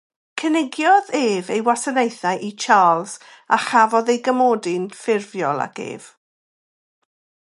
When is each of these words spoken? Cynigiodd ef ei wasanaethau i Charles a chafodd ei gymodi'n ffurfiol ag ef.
Cynigiodd 0.41 1.09
ef 1.19 1.51
ei 1.55 1.61
wasanaethau 1.67 2.39
i 2.47 2.49
Charles 2.63 3.13
a 3.57 3.61
chafodd 3.67 4.11
ei 4.13 4.19
gymodi'n 4.29 4.89
ffurfiol 5.01 5.65
ag 5.69 5.83
ef. 5.89 6.11